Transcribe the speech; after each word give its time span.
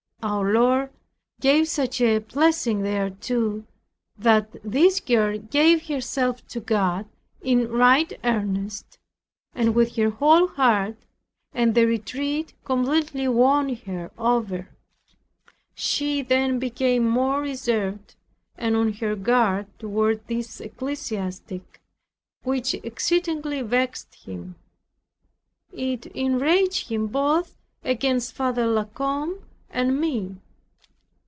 Our 0.23 0.53
Lord 0.53 0.91
gave 1.39 1.67
such 1.67 1.99
a 1.99 2.19
blessing 2.19 2.83
thereto, 2.83 3.65
that 4.19 4.55
this 4.63 4.99
girl 4.99 5.39
gave 5.39 5.87
herself 5.87 6.45
to 6.49 6.59
God 6.59 7.07
in 7.41 7.67
right 7.67 8.13
earnest, 8.23 8.99
and 9.55 9.73
with 9.73 9.95
her 9.95 10.11
whole 10.11 10.47
heart 10.49 10.97
and 11.55 11.73
the 11.73 11.85
retreat 11.87 12.53
completely 12.63 13.27
won 13.27 13.73
her 13.77 14.11
over. 14.15 14.69
She 15.73 16.21
then 16.21 16.59
became 16.59 17.03
more 17.07 17.41
reserved, 17.41 18.13
and 18.59 18.75
on 18.75 18.93
her 18.93 19.15
guard, 19.15 19.65
toward 19.79 20.27
this 20.27 20.61
ecclesiastic, 20.61 21.81
which 22.43 22.75
exceedingly 22.75 23.63
vexed 23.63 24.13
him. 24.23 24.53
It 25.73 26.05
enraged 26.05 26.89
him 26.89 27.07
both 27.07 27.55
against 27.83 28.33
Father 28.35 28.67
La 28.67 28.83
Combe 28.85 29.39
and 29.73 30.01
me. 30.01 30.35